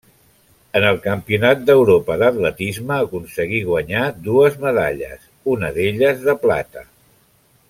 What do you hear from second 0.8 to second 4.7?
el Campionat d'Europa d'atletisme aconseguí guanyar dues